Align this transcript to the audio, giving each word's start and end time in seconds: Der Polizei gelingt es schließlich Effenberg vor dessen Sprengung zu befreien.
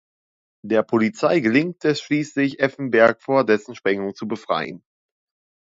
Der 0.65 0.81
Polizei 0.81 1.41
gelingt 1.41 1.85
es 1.85 2.01
schließlich 2.01 2.59
Effenberg 2.59 3.21
vor 3.21 3.45
dessen 3.45 3.75
Sprengung 3.75 4.15
zu 4.15 4.27
befreien. 4.27 4.83